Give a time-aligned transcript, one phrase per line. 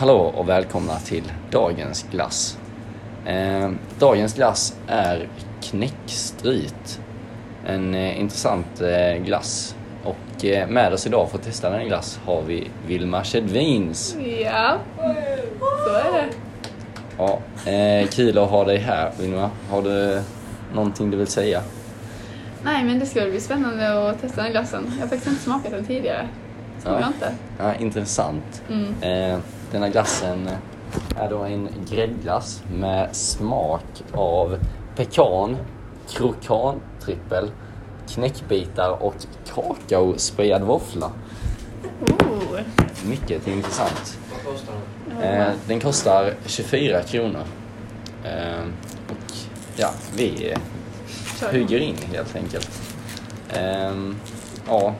[0.00, 2.58] Hallå och välkomna till dagens glass.
[3.26, 5.28] Eh, dagens glass är
[5.62, 7.00] knäckstryt.
[7.66, 9.76] En eh, intressant eh, glass.
[10.04, 14.16] Och eh, med oss idag för att testa den glass har vi Vilma Kedvins.
[14.44, 14.78] Ja,
[15.84, 16.28] så är det.
[17.18, 17.38] Ja,
[17.70, 19.50] eh, kul att ha dig här Vilma.
[19.70, 20.22] Har du
[20.74, 21.62] någonting du vill säga?
[22.62, 24.84] Nej, men det ska bli spännande att testa den glassen.
[24.86, 26.28] Jag har faktiskt inte smakat den tidigare.
[26.82, 27.34] Tror jag inte.
[27.58, 28.62] Ja, intressant.
[28.68, 29.02] Mm.
[29.02, 29.38] Eh,
[29.70, 30.48] denna glassen
[31.16, 34.58] är då en gräddglass med smak av
[34.96, 35.56] pekan,
[36.08, 37.50] krokantrippel,
[38.08, 39.14] knäckbitar och
[39.54, 41.10] kakaosprayad våffla.
[42.00, 42.60] Oh.
[43.08, 44.18] Mycket intressant.
[44.32, 44.74] Vad kostar
[45.20, 45.22] den?
[45.22, 47.42] Eh, den kostar 24 kronor.
[48.24, 48.62] Eh,
[49.08, 49.32] och
[49.76, 50.54] ja, vi
[51.40, 51.52] kör.
[51.52, 52.70] hugger in helt enkelt.
[53.52, 54.16] Ehm,
[54.66, 54.94] ja.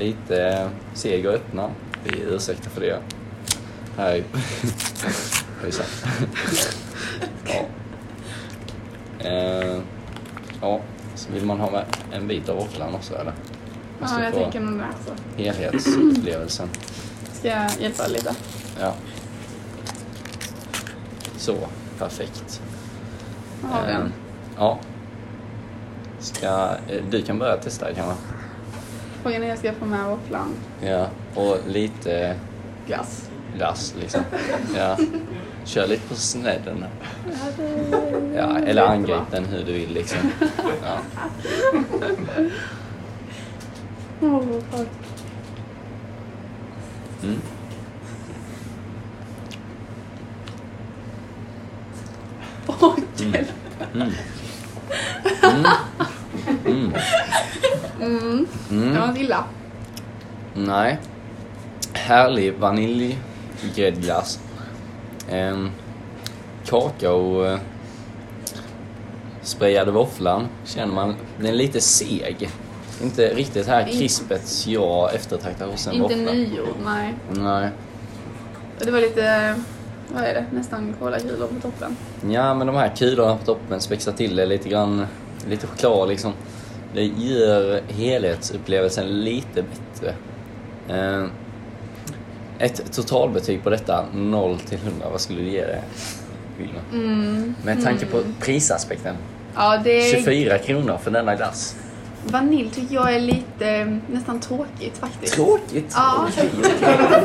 [0.00, 1.70] Lite seg att öppna.
[2.04, 2.98] Vi ursäktar för det.
[3.96, 4.24] Här.
[5.64, 5.86] Ojsan.
[7.46, 7.64] ja.
[9.28, 9.82] Ehm,
[10.60, 10.80] ja.
[11.14, 13.32] Så vill man ha med en bit av våfflan också eller?
[14.00, 14.86] Måste Ja, jag tänker nog det.
[15.06, 15.42] Så.
[15.42, 16.68] helhetsupplevelsen.
[17.32, 18.34] Ska jag hjälpa lite?
[18.80, 18.94] Ja.
[21.36, 21.56] Så,
[21.98, 22.62] perfekt.
[23.62, 24.12] Har vi den?
[24.56, 24.78] Ja.
[26.18, 26.46] Ska,
[26.88, 28.14] eh, du kan börja testa kanske?
[29.22, 30.54] Frågan är jag ska få med våfflan.
[30.80, 32.36] Ja, och lite
[32.86, 33.28] Glass.
[33.56, 34.20] glass liksom.
[34.76, 34.96] Ja.
[35.64, 36.84] Kör lite på snedden.
[38.36, 40.18] Ja, eller angrip den hur du vill liksom.
[40.84, 40.98] Ja.
[44.20, 44.88] Åh, fuck.
[47.22, 47.40] Mm.
[52.66, 52.94] Åh.
[53.94, 54.10] Mm.
[55.42, 55.66] Mm.
[56.66, 56.92] Mm.
[58.70, 58.82] Mm.
[58.88, 59.00] Mm.
[59.00, 59.44] var inte illa.
[60.54, 60.98] Nej.
[61.92, 64.40] Härlig vaniljgräddglass.
[65.28, 65.70] En
[66.66, 67.58] kakao eh,
[69.42, 71.14] sprayade våfflan känner man.
[71.38, 72.50] Den är lite seg.
[73.02, 76.32] Inte riktigt här krispet jag eftertraktar hos en Inte våffla.
[76.32, 77.14] nygjord, nej.
[77.30, 77.70] Nej.
[78.78, 79.54] Det var lite,
[80.14, 81.96] vad är det, nästan kolakulor på toppen.
[82.30, 85.06] Ja, men de här kulorna på toppen spexar till det lite grann.
[85.48, 86.32] Lite choklad liksom.
[86.94, 90.14] Det gör helhetsupplevelsen lite bättre.
[90.88, 91.24] Eh,
[92.58, 95.82] Ett totalbetyg på detta, 0 till 100, vad skulle du ge det?
[96.92, 97.54] Mm.
[97.64, 98.34] Med tanke på Mm.
[98.40, 99.16] prisaspekten.
[99.54, 100.16] Ja, det är...
[100.16, 101.76] 24 kronor för denna glass.
[102.24, 105.34] Vanilj tycker jag är lite eh, nästan tråkigt faktiskt.
[105.34, 105.92] Tråkigt!
[105.94, 106.28] Ja.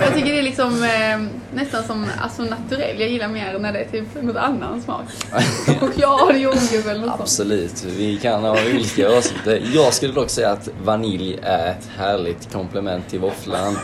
[0.00, 1.20] Jag tycker det är liksom eh,
[1.54, 3.00] nästan som alltså, naturell.
[3.00, 5.04] Jag gillar mer när det är typ något annan smak.
[5.80, 7.20] Choklad, jordgubb eller något sånt.
[7.20, 9.62] Absolut, vi kan ha olika åsikter.
[9.74, 13.78] Jag skulle dock säga att vanilj är ett härligt komplement till våfflan.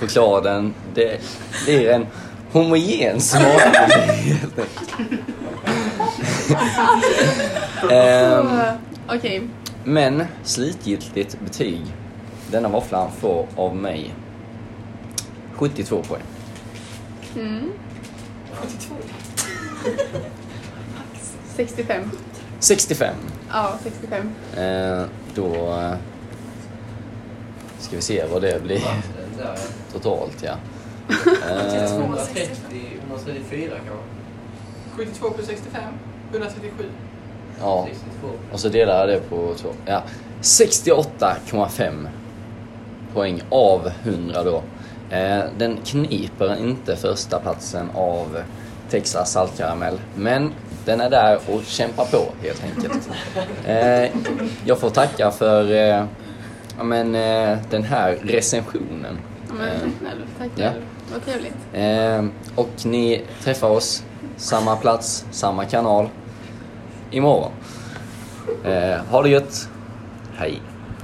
[0.00, 1.20] Chokladen, det
[1.64, 2.06] blir en
[2.52, 3.60] homogen smak.
[3.62, 4.90] helt enkelt.
[7.80, 9.48] Så, Okej,
[9.84, 11.80] Men slutgiltigt betyg.
[12.50, 14.14] Denna våfflan får av mig
[15.52, 16.22] 72 poäng.
[17.34, 17.72] mm.
[21.56, 22.10] 65.
[22.58, 23.14] 65.
[23.50, 24.30] Ja, 65.
[24.56, 25.04] Eh,
[25.34, 25.94] då eh,
[27.78, 28.80] ska vi se vad det blir
[29.92, 30.54] totalt ja.
[31.48, 33.94] Eh, 130, 134 kanske.
[34.96, 35.82] 72 plus 65,
[36.32, 36.84] 137.
[37.60, 38.28] Ja, 62.
[38.52, 39.68] och så delar jag det på två.
[39.86, 40.02] Ja.
[40.42, 42.08] 68,5
[43.14, 44.62] poäng av 100 då.
[45.16, 48.38] Eh, den kniper inte första platsen av
[48.90, 49.98] Texas saltkaramell.
[50.16, 50.52] Men
[50.84, 53.08] den är där och kämpar på helt enkelt.
[53.66, 54.10] Eh,
[54.64, 56.04] jag får tacka för eh,
[56.82, 57.12] men,
[57.70, 59.18] den här recensionen.
[59.48, 60.50] Ja, men, Eh, snäll, tack.
[60.56, 60.70] ja.
[61.12, 61.54] Vad trevligt.
[62.54, 64.04] Och ni träffar oss,
[64.36, 66.08] samma plats, samma kanal,
[67.12, 67.50] 芋は、
[68.64, 70.62] えー、ホリッドはい